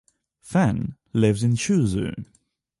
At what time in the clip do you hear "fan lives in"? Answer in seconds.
0.41-1.51